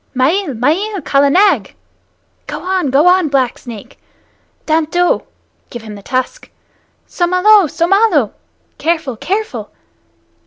[0.15, 1.75] "Mael, mael, Kala Nag!
[2.47, 3.99] (Go on, go on, Black Snake!)
[4.65, 5.21] Dant do!
[5.69, 6.49] (Give him the tusk!)
[7.07, 7.67] Somalo!
[7.69, 8.31] Somalo!
[8.79, 9.69] (Careful, careful!)